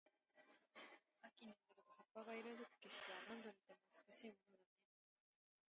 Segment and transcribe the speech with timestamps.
[1.21, 3.75] 秋になると葉っぱが色付く景色は、何度見ても
[4.09, 4.65] 美しいものだね。